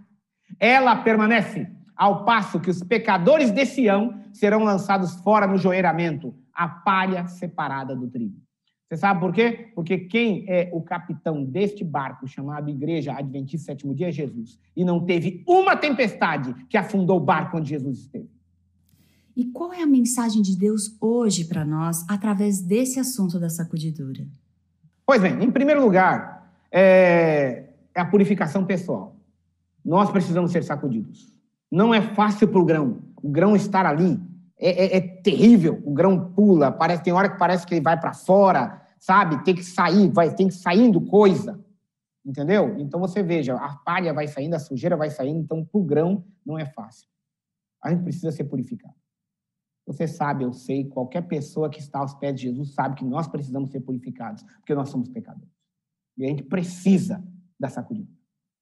Ela 0.59 0.97
permanece 0.97 1.71
ao 1.97 2.25
passo 2.25 2.61
que 2.61 2.71
os 2.71 2.83
pecadores 2.83 3.50
de 3.50 3.67
Sião 3.67 4.23
serão 4.33 4.62
lançados 4.62 5.21
fora 5.21 5.47
no 5.47 5.59
joeiramento, 5.59 6.35
a 6.55 6.69
palha 6.69 7.26
separada 7.26 7.95
do 7.95 8.09
trigo. 8.09 8.40
Você 8.88 8.97
sabe 8.97 9.21
por 9.21 9.33
quê? 9.35 9.71
Porque 9.75 9.99
quem 9.99 10.47
é 10.49 10.71
o 10.73 10.81
capitão 10.81 11.45
deste 11.45 11.85
barco 11.85 12.26
chamado 12.26 12.71
Igreja 12.71 13.12
Adventista 13.12 13.73
Sétimo 13.73 13.95
Dia 13.95 14.09
é 14.09 14.12
Jesus. 14.12 14.59
E 14.75 14.83
não 14.83 15.05
teve 15.05 15.45
uma 15.47 15.76
tempestade 15.76 16.55
que 16.71 16.76
afundou 16.78 17.19
o 17.19 17.25
barco 17.25 17.59
onde 17.59 17.69
Jesus 17.69 17.99
esteve. 17.99 18.38
E 19.38 19.45
qual 19.45 19.73
é 19.73 19.80
a 19.80 19.87
mensagem 19.87 20.42
de 20.42 20.59
Deus 20.59 20.97
hoje 21.00 21.45
para 21.45 21.64
nós 21.64 22.04
através 22.09 22.61
desse 22.61 22.99
assunto 22.99 23.38
da 23.38 23.49
sacudidura? 23.49 24.26
Pois 25.07 25.23
bem, 25.23 25.40
em 25.40 25.49
primeiro 25.49 25.80
lugar, 25.80 26.52
é, 26.73 27.68
é 27.95 28.00
a 28.00 28.04
purificação 28.04 28.64
pessoal. 28.64 29.14
Nós 29.85 30.11
precisamos 30.11 30.50
ser 30.50 30.64
sacudidos. 30.64 31.33
Não 31.71 31.95
é 31.95 32.02
fácil 32.02 32.49
para 32.49 32.59
o 32.59 32.64
grão. 32.64 32.99
O 33.23 33.28
grão 33.28 33.54
estar 33.54 33.87
ali 33.87 34.21
é, 34.59 34.71
é, 34.71 34.97
é, 34.97 35.00
terrível. 35.00 35.80
O 35.85 35.95
grão 35.95 36.33
pula, 36.33 36.73
parece 36.73 37.04
tem 37.04 37.12
hora 37.12 37.28
que 37.28 37.38
parece 37.38 37.64
que 37.64 37.75
ele 37.75 37.80
vai 37.80 37.99
para 37.99 38.12
fora, 38.12 38.83
sabe? 38.99 39.45
Tem 39.45 39.54
que 39.54 39.62
sair, 39.62 40.09
vai, 40.09 40.35
tem 40.35 40.49
que 40.49 40.54
saindo 40.54 41.00
coisa, 41.00 41.64
entendeu? 42.26 42.75
Então 42.80 42.99
você 42.99 43.23
veja, 43.23 43.54
a 43.54 43.76
palha 43.85 44.12
vai 44.12 44.26
saindo, 44.26 44.54
a 44.54 44.59
sujeira 44.59 44.97
vai 44.97 45.11
saindo. 45.11 45.38
Então 45.38 45.64
para 45.64 45.80
o 45.80 45.85
grão 45.85 46.25
não 46.45 46.59
é 46.59 46.66
fácil. 46.66 47.07
A 47.80 47.90
gente 47.90 48.02
precisa 48.02 48.33
ser 48.33 48.42
purificado. 48.42 48.98
Você 49.88 50.07
sabe, 50.07 50.45
eu 50.45 50.52
sei, 50.52 50.85
qualquer 50.85 51.23
pessoa 51.23 51.71
que 51.71 51.80
está 51.80 52.00
aos 52.00 52.12
pés 52.12 52.35
de 52.35 52.42
Jesus 52.42 52.75
sabe 52.75 52.95
que 52.95 53.04
nós 53.07 53.26
precisamos 53.26 53.71
ser 53.71 53.80
purificados, 53.80 54.42
porque 54.59 54.75
nós 54.75 54.90
somos 54.90 55.09
pecadores. 55.09 55.49
E 56.14 56.26
a 56.26 56.28
gente 56.28 56.42
precisa 56.42 57.26
da 57.59 57.71
sacudida, 57.71 58.12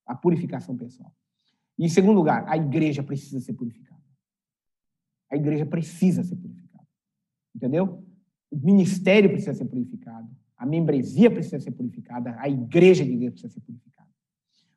a 0.06 0.14
purificação 0.14 0.76
pessoal. 0.76 1.12
E, 1.76 1.84
em 1.84 1.88
segundo 1.88 2.14
lugar, 2.14 2.44
a 2.46 2.56
igreja 2.56 3.02
precisa 3.02 3.40
ser 3.40 3.54
purificada. 3.54 4.00
A 5.28 5.34
igreja 5.34 5.66
precisa 5.66 6.22
ser 6.22 6.36
purificada. 6.36 6.86
Entendeu? 7.52 8.04
O 8.48 8.56
ministério 8.56 9.28
precisa 9.28 9.52
ser 9.52 9.64
purificado. 9.64 10.28
A 10.56 10.64
membresia 10.64 11.28
precisa 11.28 11.58
ser 11.58 11.72
purificada. 11.72 12.36
A 12.38 12.48
igreja 12.48 13.04
de 13.04 13.16
Deus 13.16 13.32
precisa 13.32 13.52
ser 13.52 13.60
purificada. 13.62 14.08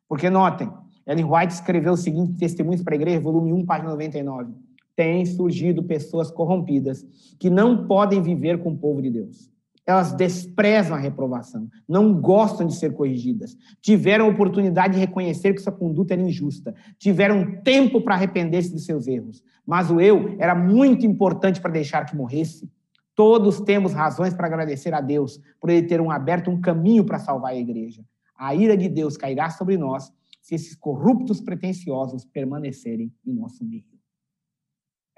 Porque, 0.08 0.28
notem, 0.28 0.68
Ellen 1.06 1.26
White 1.26 1.54
escreveu 1.54 1.92
o 1.92 1.96
seguinte 1.96 2.38
Testemunhos 2.38 2.82
para 2.82 2.94
a 2.94 2.96
Igreja, 2.96 3.20
volume 3.20 3.52
1, 3.52 3.64
página 3.64 3.90
99. 3.90 4.69
Tem 5.00 5.24
surgido 5.24 5.82
pessoas 5.82 6.30
corrompidas 6.30 7.06
que 7.38 7.48
não 7.48 7.86
podem 7.86 8.20
viver 8.20 8.62
com 8.62 8.72
o 8.72 8.76
povo 8.76 9.00
de 9.00 9.08
Deus. 9.08 9.50
Elas 9.86 10.12
desprezam 10.12 10.94
a 10.94 11.00
reprovação, 11.00 11.70
não 11.88 12.20
gostam 12.20 12.66
de 12.66 12.74
ser 12.74 12.92
corrigidas, 12.92 13.56
tiveram 13.80 14.28
oportunidade 14.28 14.92
de 14.92 15.00
reconhecer 15.00 15.54
que 15.54 15.62
sua 15.62 15.72
conduta 15.72 16.12
era 16.12 16.20
injusta, 16.20 16.74
tiveram 16.98 17.62
tempo 17.62 18.02
para 18.02 18.14
arrepender-se 18.14 18.74
dos 18.74 18.84
seus 18.84 19.06
erros, 19.06 19.42
mas 19.66 19.90
o 19.90 20.02
eu 20.02 20.36
era 20.38 20.54
muito 20.54 21.06
importante 21.06 21.62
para 21.62 21.72
deixar 21.72 22.04
que 22.04 22.14
morresse. 22.14 22.70
Todos 23.14 23.58
temos 23.58 23.94
razões 23.94 24.34
para 24.34 24.48
agradecer 24.48 24.92
a 24.92 25.00
Deus 25.00 25.40
por 25.58 25.70
ele 25.70 25.86
ter 25.86 26.02
um 26.02 26.10
aberto 26.10 26.50
um 26.50 26.60
caminho 26.60 27.06
para 27.06 27.18
salvar 27.18 27.52
a 27.52 27.56
igreja. 27.56 28.04
A 28.36 28.54
ira 28.54 28.76
de 28.76 28.86
Deus 28.86 29.16
cairá 29.16 29.48
sobre 29.48 29.78
nós 29.78 30.12
se 30.42 30.54
esses 30.54 30.76
corruptos 30.76 31.40
pretensiosos 31.40 32.26
permanecerem 32.26 33.10
em 33.26 33.32
nosso 33.32 33.64
meio. 33.64 33.89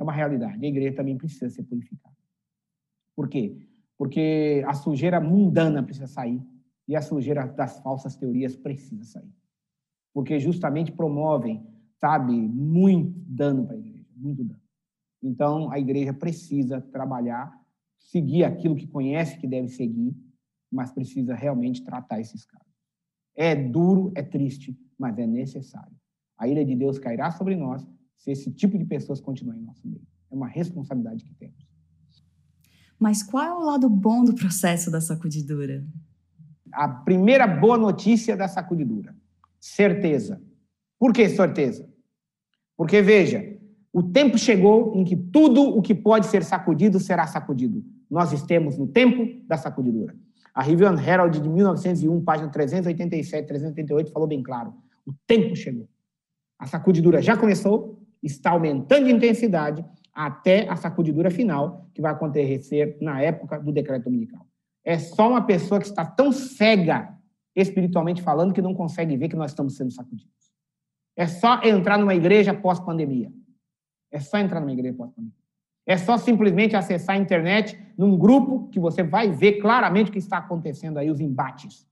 É 0.02 0.04
uma 0.04 0.12
realidade. 0.12 0.66
A 0.66 0.68
igreja 0.68 0.96
também 0.96 1.16
precisa 1.16 1.48
ser 1.48 1.62
purificada. 1.62 2.16
Por 3.14 3.28
quê? 3.28 3.56
Porque 3.96 4.64
a 4.66 4.74
sujeira 4.74 5.20
mundana 5.20 5.80
precisa 5.80 6.08
sair 6.08 6.42
e 6.88 6.96
a 6.96 7.00
sujeira 7.00 7.46
das 7.46 7.78
falsas 7.78 8.16
teorias 8.16 8.56
precisa 8.56 9.04
sair. 9.04 9.32
Porque 10.12 10.40
justamente 10.40 10.90
promovem, 10.90 11.64
sabe, 12.00 12.32
muito 12.32 13.16
dano 13.28 13.64
para 13.64 13.76
a 13.76 13.78
igreja, 13.78 14.10
muito 14.16 14.42
dano. 14.42 14.60
Então, 15.22 15.70
a 15.70 15.78
igreja 15.78 16.12
precisa 16.12 16.80
trabalhar, 16.80 17.56
seguir 17.96 18.42
aquilo 18.42 18.74
que 18.74 18.88
conhece 18.88 19.38
que 19.38 19.46
deve 19.46 19.68
seguir, 19.68 20.16
mas 20.68 20.90
precisa 20.90 21.32
realmente 21.32 21.84
tratar 21.84 22.18
esses 22.18 22.44
casos. 22.44 22.74
É 23.36 23.54
duro, 23.54 24.10
é 24.16 24.22
triste, 24.22 24.76
mas 24.98 25.16
é 25.16 25.28
necessário. 25.28 25.96
A 26.36 26.48
ira 26.48 26.64
de 26.64 26.74
Deus 26.74 26.98
cairá 26.98 27.30
sobre 27.30 27.54
nós 27.54 27.86
se 28.22 28.30
esse 28.30 28.52
tipo 28.52 28.78
de 28.78 28.84
pessoas 28.84 29.20
continuar 29.20 29.56
em 29.56 29.62
nosso 29.62 29.86
meio. 29.86 30.06
É 30.30 30.34
uma 30.34 30.46
responsabilidade 30.46 31.24
que 31.24 31.34
temos. 31.34 31.66
Mas 32.96 33.20
qual 33.20 33.44
é 33.44 33.52
o 33.52 33.64
lado 33.64 33.88
bom 33.90 34.22
do 34.24 34.32
processo 34.32 34.92
da 34.92 35.00
sacudidura? 35.00 35.84
A 36.72 36.88
primeira 36.88 37.48
boa 37.48 37.76
notícia 37.76 38.36
da 38.36 38.46
sacudidura: 38.46 39.12
certeza. 39.58 40.40
Por 41.00 41.12
que 41.12 41.28
certeza? 41.28 41.90
Porque, 42.76 43.02
veja, 43.02 43.58
o 43.92 44.04
tempo 44.04 44.38
chegou 44.38 44.94
em 44.94 45.02
que 45.02 45.16
tudo 45.16 45.60
o 45.60 45.82
que 45.82 45.94
pode 45.94 46.26
ser 46.26 46.44
sacudido 46.44 47.00
será 47.00 47.26
sacudido. 47.26 47.84
Nós 48.08 48.32
estamos 48.32 48.78
no 48.78 48.86
tempo 48.86 49.44
da 49.48 49.56
sacudidura. 49.56 50.14
A 50.54 50.62
Review 50.62 50.86
and 50.86 51.02
Herald 51.02 51.40
de 51.40 51.48
1901, 51.48 52.22
página 52.22 52.48
387, 52.50 53.48
388, 53.48 54.12
falou 54.12 54.28
bem 54.28 54.44
claro. 54.44 54.72
O 55.04 55.12
tempo 55.26 55.56
chegou. 55.56 55.88
A 56.56 56.66
sacudidura 56.68 57.20
já 57.20 57.36
começou, 57.36 58.01
está 58.22 58.50
aumentando 58.50 59.06
de 59.06 59.12
intensidade 59.12 59.84
até 60.14 60.68
a 60.68 60.76
sacudidura 60.76 61.30
final, 61.30 61.88
que 61.94 62.00
vai 62.00 62.12
acontecer 62.12 62.96
na 63.00 63.20
época 63.20 63.58
do 63.58 63.72
decreto 63.72 64.04
dominical. 64.04 64.46
É 64.84 64.98
só 64.98 65.28
uma 65.28 65.42
pessoa 65.42 65.80
que 65.80 65.86
está 65.86 66.04
tão 66.04 66.32
cega, 66.32 67.16
espiritualmente 67.54 68.22
falando, 68.22 68.52
que 68.52 68.62
não 68.62 68.74
consegue 68.74 69.16
ver 69.16 69.28
que 69.28 69.36
nós 69.36 69.50
estamos 69.50 69.76
sendo 69.76 69.90
sacudidos. 69.90 70.32
É 71.16 71.26
só 71.26 71.62
entrar 71.62 71.98
numa 71.98 72.14
igreja 72.14 72.54
pós-pandemia. 72.54 73.32
É 74.10 74.20
só 74.20 74.38
entrar 74.38 74.60
numa 74.60 74.72
igreja 74.72 74.94
pós-pandemia. 74.94 75.42
É 75.86 75.96
só 75.96 76.16
simplesmente 76.16 76.76
acessar 76.76 77.16
a 77.16 77.18
internet 77.18 77.78
num 77.98 78.16
grupo 78.16 78.68
que 78.68 78.78
você 78.78 79.02
vai 79.02 79.30
ver 79.30 79.60
claramente 79.60 80.10
o 80.10 80.12
que 80.12 80.18
está 80.18 80.38
acontecendo 80.38 80.98
aí, 80.98 81.10
os 81.10 81.20
embates. 81.20 81.86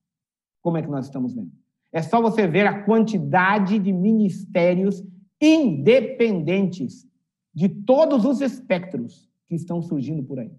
Como 0.62 0.76
é 0.76 0.82
que 0.82 0.88
nós 0.88 1.06
estamos 1.06 1.34
vendo? 1.34 1.50
É 1.92 2.02
só 2.02 2.20
você 2.20 2.46
ver 2.46 2.66
a 2.66 2.82
quantidade 2.82 3.78
de 3.78 3.92
ministérios 3.92 5.02
independentes 5.40 7.08
de 7.54 7.68
todos 7.68 8.24
os 8.24 8.40
espectros 8.40 9.28
que 9.46 9.54
estão 9.54 9.82
surgindo 9.82 10.22
por 10.22 10.38
aí, 10.38 10.52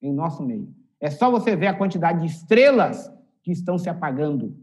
em 0.00 0.12
nosso 0.12 0.42
meio. 0.42 0.74
É 1.00 1.10
só 1.10 1.30
você 1.30 1.54
ver 1.54 1.66
a 1.66 1.76
quantidade 1.76 2.20
de 2.20 2.26
estrelas 2.26 3.12
que 3.42 3.52
estão 3.52 3.78
se 3.78 3.88
apagando. 3.88 4.56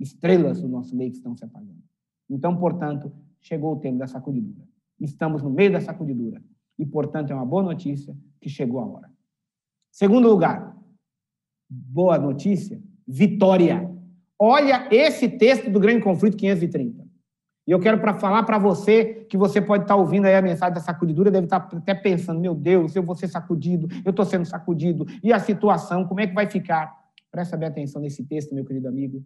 Estrelas 0.00 0.60
do 0.60 0.68
nosso 0.68 0.96
meio 0.96 1.10
que 1.10 1.18
estão 1.18 1.36
se 1.36 1.44
apagando. 1.44 1.82
Então, 2.28 2.56
portanto, 2.56 3.12
chegou 3.40 3.74
o 3.74 3.80
tempo 3.80 3.98
da 3.98 4.06
sacudidura. 4.06 4.66
Estamos 4.98 5.42
no 5.42 5.50
meio 5.50 5.72
da 5.72 5.80
sacudidura. 5.80 6.42
E, 6.78 6.86
portanto, 6.86 7.30
é 7.30 7.34
uma 7.34 7.44
boa 7.44 7.62
notícia 7.62 8.16
que 8.40 8.48
chegou 8.48 8.80
a 8.80 8.86
hora. 8.86 9.12
Segundo 9.90 10.28
lugar, 10.28 10.76
boa 11.68 12.18
notícia, 12.18 12.82
vitória. 13.06 13.90
Olha 14.38 14.88
esse 14.90 15.28
texto 15.28 15.70
do 15.70 15.78
grande 15.78 16.02
conflito 16.02 16.36
530. 16.36 17.06
E 17.66 17.70
eu 17.70 17.78
quero 17.78 18.00
para 18.00 18.14
falar 18.14 18.42
para 18.42 18.58
você 18.58 19.24
que 19.28 19.36
você 19.36 19.60
pode 19.60 19.84
estar 19.84 19.94
tá 19.94 20.00
ouvindo 20.00 20.26
aí 20.26 20.34
a 20.34 20.42
mensagem 20.42 20.74
da 20.74 20.80
sacudidura, 20.80 21.30
deve 21.30 21.46
estar 21.46 21.60
tá 21.60 21.76
até 21.76 21.94
pensando, 21.94 22.40
meu 22.40 22.54
Deus, 22.54 22.96
eu 22.96 23.02
vou 23.02 23.14
ser 23.14 23.28
sacudido, 23.28 23.88
eu 24.04 24.10
estou 24.10 24.24
sendo 24.24 24.44
sacudido, 24.44 25.06
e 25.22 25.32
a 25.32 25.38
situação, 25.38 26.06
como 26.06 26.20
é 26.20 26.26
que 26.26 26.34
vai 26.34 26.48
ficar? 26.48 26.92
Presta 27.30 27.56
bem 27.56 27.68
atenção 27.68 28.02
nesse 28.02 28.24
texto, 28.24 28.54
meu 28.54 28.64
querido 28.64 28.88
amigo. 28.88 29.24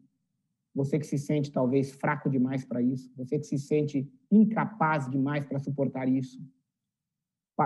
Você 0.74 0.98
que 0.98 1.06
se 1.06 1.16
sente 1.16 1.50
talvez 1.50 1.92
fraco 1.92 2.28
demais 2.28 2.62
para 2.62 2.82
isso, 2.82 3.10
você 3.16 3.38
que 3.38 3.46
se 3.46 3.58
sente 3.58 4.06
incapaz 4.30 5.08
demais 5.08 5.44
para 5.46 5.58
suportar 5.58 6.06
isso. 6.06 6.38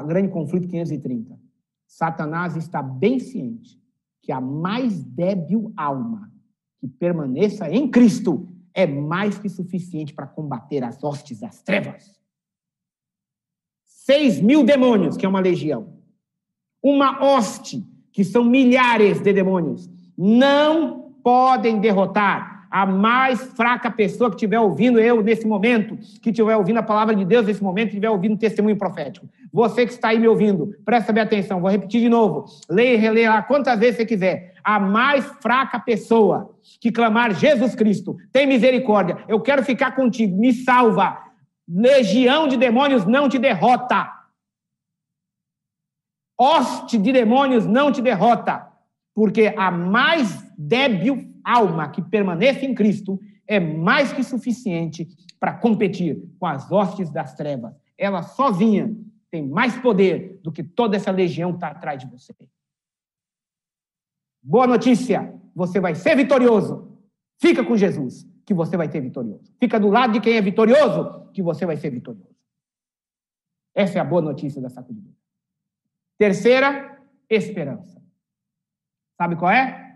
Grande 0.06 0.28
conflito 0.28 0.68
530. 0.68 1.36
Satanás 1.88 2.54
está 2.54 2.80
bem 2.80 3.18
ciente 3.18 3.82
que 4.22 4.30
a 4.30 4.40
mais 4.40 5.02
débil 5.02 5.72
alma 5.76 6.32
que 6.78 6.86
permaneça 6.86 7.68
em 7.68 7.90
Cristo 7.90 8.46
é 8.74 8.86
mais 8.86 9.38
que 9.38 9.48
suficiente 9.48 10.12
para 10.12 10.26
combater 10.26 10.84
as 10.84 11.02
hostes 11.02 11.40
das 11.40 11.62
trevas. 11.62 12.20
Seis 13.84 14.40
mil 14.40 14.64
demônios, 14.64 15.16
que 15.16 15.24
é 15.24 15.28
uma 15.28 15.40
legião. 15.40 15.98
Uma 16.82 17.22
hoste, 17.22 17.86
que 18.12 18.24
são 18.24 18.44
milhares 18.44 19.20
de 19.20 19.32
demônios, 19.32 19.88
não 20.16 21.12
podem 21.22 21.78
derrotar 21.78 22.59
a 22.70 22.86
mais 22.86 23.42
fraca 23.54 23.90
pessoa 23.90 24.30
que 24.30 24.36
estiver 24.36 24.60
ouvindo 24.60 25.00
eu 25.00 25.22
nesse 25.22 25.46
momento, 25.46 25.96
que 26.22 26.30
estiver 26.30 26.56
ouvindo 26.56 26.78
a 26.78 26.82
palavra 26.82 27.14
de 27.16 27.24
Deus 27.24 27.44
nesse 27.44 27.62
momento, 27.62 27.88
que 27.88 27.94
estiver 27.94 28.10
ouvindo 28.10 28.34
um 28.34 28.38
testemunho 28.38 28.76
profético. 28.76 29.28
Você 29.52 29.84
que 29.84 29.92
está 29.92 30.08
aí 30.08 30.18
me 30.20 30.28
ouvindo, 30.28 30.72
presta 30.84 31.12
bem 31.12 31.24
atenção, 31.24 31.60
vou 31.60 31.68
repetir 31.68 32.00
de 32.00 32.08
novo. 32.08 32.44
Leia 32.70 32.94
e 32.94 32.96
releia 32.96 33.30
lá 33.30 33.42
quantas 33.42 33.78
vezes 33.78 33.96
você 33.96 34.06
quiser. 34.06 34.54
A 34.62 34.78
mais 34.78 35.24
fraca 35.40 35.80
pessoa 35.80 36.54
que 36.80 36.92
clamar 36.92 37.34
Jesus 37.34 37.74
Cristo, 37.74 38.16
tem 38.32 38.46
misericórdia, 38.46 39.18
eu 39.26 39.40
quero 39.40 39.64
ficar 39.64 39.96
contigo, 39.96 40.38
me 40.38 40.52
salva. 40.52 41.18
Legião 41.68 42.46
de 42.46 42.56
demônios 42.56 43.04
não 43.04 43.28
te 43.28 43.38
derrota. 43.38 44.08
Hoste 46.38 46.96
de 46.96 47.12
demônios 47.12 47.66
não 47.66 47.90
te 47.90 48.00
derrota, 48.00 48.66
porque 49.14 49.52
a 49.56 49.70
mais 49.70 50.46
débil 50.56 51.30
alma 51.52 51.88
que 51.88 52.02
permaneça 52.02 52.64
em 52.64 52.74
Cristo 52.74 53.20
é 53.46 53.58
mais 53.58 54.12
que 54.12 54.22
suficiente 54.22 55.08
para 55.38 55.54
competir 55.54 56.22
com 56.38 56.46
as 56.46 56.70
hostes 56.70 57.10
das 57.10 57.34
trevas. 57.34 57.74
Ela 57.96 58.22
sozinha 58.22 58.94
tem 59.30 59.46
mais 59.46 59.76
poder 59.78 60.40
do 60.42 60.52
que 60.52 60.62
toda 60.62 60.96
essa 60.96 61.10
legião 61.10 61.50
que 61.50 61.56
está 61.56 61.68
atrás 61.68 62.00
de 62.00 62.06
você. 62.06 62.34
Boa 64.42 64.66
notícia, 64.66 65.34
você 65.54 65.80
vai 65.80 65.94
ser 65.94 66.16
vitorioso. 66.16 66.98
Fica 67.38 67.64
com 67.64 67.76
Jesus, 67.76 68.26
que 68.44 68.54
você 68.54 68.76
vai 68.76 68.88
ter 68.88 69.00
vitorioso. 69.00 69.52
Fica 69.58 69.78
do 69.78 69.88
lado 69.88 70.12
de 70.12 70.20
quem 70.20 70.36
é 70.36 70.42
vitorioso, 70.42 71.30
que 71.32 71.42
você 71.42 71.64
vai 71.64 71.76
ser 71.76 71.90
vitorioso. 71.90 72.36
Essa 73.74 73.98
é 73.98 74.00
a 74.00 74.04
boa 74.04 74.22
notícia 74.22 74.60
da 74.60 74.68
sacudidura. 74.68 75.14
Terceira, 76.18 77.00
esperança. 77.28 78.02
Sabe 79.16 79.36
qual 79.36 79.50
é? 79.50 79.89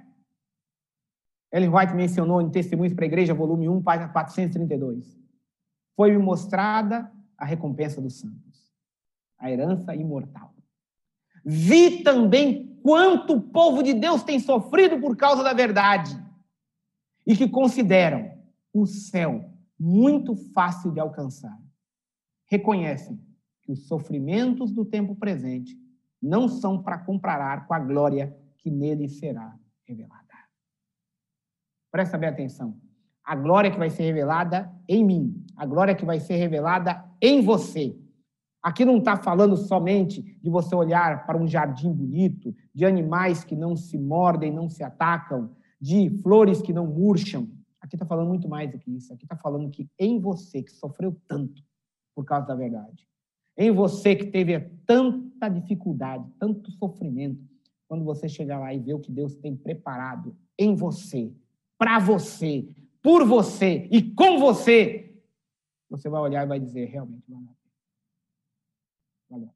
Ellen 1.54 1.72
White 1.72 1.94
mencionou 1.94 2.42
em 2.42 2.50
Testemunhos 2.50 2.92
para 2.92 3.04
a 3.04 3.06
Igreja, 3.06 3.32
volume 3.32 3.68
1, 3.68 3.80
página 3.80 4.08
432. 4.08 5.16
Foi-me 5.94 6.18
mostrada 6.18 7.08
a 7.38 7.44
recompensa 7.44 8.00
dos 8.00 8.18
santos, 8.18 8.74
a 9.38 9.48
herança 9.48 9.94
imortal. 9.94 10.52
Vi 11.44 12.02
também 12.02 12.80
quanto 12.82 13.34
o 13.34 13.40
povo 13.40 13.84
de 13.84 13.94
Deus 13.94 14.24
tem 14.24 14.40
sofrido 14.40 15.00
por 15.00 15.16
causa 15.16 15.44
da 15.44 15.52
verdade 15.52 16.20
e 17.24 17.36
que 17.36 17.48
consideram 17.48 18.36
o 18.72 18.84
céu 18.84 19.48
muito 19.78 20.34
fácil 20.34 20.90
de 20.90 20.98
alcançar. 20.98 21.56
Reconhecem 22.46 23.16
que 23.62 23.70
os 23.70 23.86
sofrimentos 23.86 24.72
do 24.72 24.84
tempo 24.84 25.14
presente 25.14 25.78
não 26.20 26.48
são 26.48 26.82
para 26.82 26.98
comparar 26.98 27.68
com 27.68 27.74
a 27.74 27.78
glória 27.78 28.36
que 28.58 28.72
nele 28.72 29.08
será 29.08 29.56
revelada. 29.84 30.23
Presta 31.94 32.18
bem 32.18 32.28
atenção. 32.28 32.76
A 33.24 33.36
glória 33.36 33.70
que 33.70 33.78
vai 33.78 33.88
ser 33.88 34.02
revelada 34.02 34.68
em 34.88 35.04
mim, 35.04 35.46
a 35.56 35.64
glória 35.64 35.94
que 35.94 36.04
vai 36.04 36.18
ser 36.18 36.34
revelada 36.34 37.08
em 37.22 37.40
você. 37.40 37.96
Aqui 38.60 38.84
não 38.84 38.98
está 38.98 39.16
falando 39.16 39.56
somente 39.56 40.20
de 40.42 40.50
você 40.50 40.74
olhar 40.74 41.24
para 41.24 41.38
um 41.38 41.46
jardim 41.46 41.92
bonito, 41.92 42.52
de 42.74 42.84
animais 42.84 43.44
que 43.44 43.54
não 43.54 43.76
se 43.76 43.96
mordem, 43.96 44.52
não 44.52 44.68
se 44.68 44.82
atacam, 44.82 45.54
de 45.80 46.10
flores 46.20 46.60
que 46.60 46.72
não 46.72 46.84
murcham. 46.84 47.48
Aqui 47.80 47.94
está 47.94 48.04
falando 48.04 48.26
muito 48.26 48.48
mais 48.48 48.72
do 48.72 48.76
que 48.76 48.90
isso. 48.90 49.14
Aqui 49.14 49.24
está 49.24 49.36
falando 49.36 49.70
que 49.70 49.88
em 49.96 50.18
você, 50.18 50.64
que 50.64 50.72
sofreu 50.72 51.16
tanto 51.28 51.62
por 52.12 52.24
causa 52.24 52.48
da 52.48 52.56
verdade, 52.56 53.06
em 53.56 53.70
você 53.70 54.16
que 54.16 54.26
teve 54.26 54.58
tanta 54.84 55.48
dificuldade, 55.48 56.28
tanto 56.40 56.72
sofrimento, 56.72 57.40
quando 57.86 58.04
você 58.04 58.28
chegar 58.28 58.58
lá 58.58 58.74
e 58.74 58.80
ver 58.80 58.94
o 58.94 59.00
que 59.00 59.12
Deus 59.12 59.36
tem 59.36 59.54
preparado 59.54 60.36
em 60.58 60.74
você, 60.74 61.32
para 61.84 61.98
você, 61.98 62.66
por 63.02 63.26
você 63.26 63.86
e 63.92 64.00
com 64.00 64.38
você, 64.38 65.14
você 65.90 66.08
vai 66.08 66.22
olhar 66.22 66.42
e 66.42 66.48
vai 66.48 66.58
dizer, 66.58 66.86
realmente, 66.86 67.24
valeu 69.28 69.50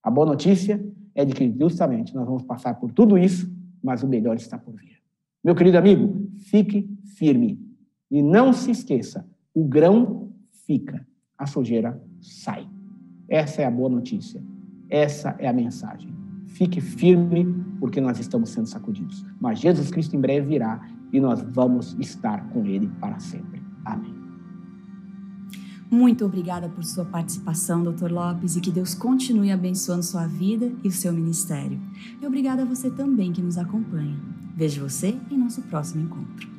a 0.00 0.10
boa 0.10 0.26
notícia 0.26 0.80
é 1.16 1.24
de 1.24 1.34
que 1.34 1.52
justamente 1.58 2.14
nós 2.14 2.24
vamos 2.24 2.44
passar 2.44 2.74
por 2.74 2.92
tudo 2.92 3.18
isso, 3.18 3.52
mas 3.82 4.04
o 4.04 4.08
melhor 4.08 4.36
está 4.36 4.56
por 4.56 4.74
vir. 4.76 5.02
Meu 5.42 5.54
querido 5.54 5.76
amigo, 5.76 6.30
fique 6.38 6.88
firme 7.16 7.60
e 8.08 8.22
não 8.22 8.52
se 8.52 8.70
esqueça: 8.70 9.28
o 9.52 9.64
grão 9.64 10.32
fica, 10.64 11.04
a 11.36 11.46
sujeira 11.46 12.00
sai. 12.20 12.66
Essa 13.28 13.62
é 13.62 13.64
a 13.64 13.70
boa 13.70 13.90
notícia. 13.90 14.42
Essa 14.88 15.36
é 15.38 15.48
a 15.48 15.52
mensagem. 15.52 16.17
Fique 16.48 16.80
firme, 16.80 17.54
porque 17.78 18.00
nós 18.00 18.18
estamos 18.18 18.50
sendo 18.50 18.66
sacudidos. 18.66 19.24
Mas 19.40 19.60
Jesus 19.60 19.90
Cristo 19.90 20.16
em 20.16 20.20
breve 20.20 20.48
virá 20.48 20.80
e 21.12 21.20
nós 21.20 21.40
vamos 21.42 21.96
estar 21.98 22.48
com 22.50 22.66
Ele 22.66 22.90
para 23.00 23.18
sempre. 23.20 23.62
Amém. 23.84 24.14
Muito 25.90 26.24
obrigada 26.24 26.68
por 26.68 26.84
sua 26.84 27.04
participação, 27.04 27.82
Dr. 27.82 28.10
Lopes, 28.10 28.56
e 28.56 28.60
que 28.60 28.70
Deus 28.70 28.94
continue 28.94 29.50
abençoando 29.50 30.02
sua 30.02 30.26
vida 30.26 30.70
e 30.84 30.88
o 30.88 30.92
seu 30.92 31.12
ministério. 31.12 31.80
E 32.20 32.26
obrigada 32.26 32.62
a 32.62 32.66
você 32.66 32.90
também 32.90 33.32
que 33.32 33.40
nos 33.40 33.56
acompanha. 33.56 34.18
Vejo 34.54 34.82
você 34.82 35.16
em 35.30 35.38
nosso 35.38 35.62
próximo 35.62 36.04
encontro. 36.04 36.57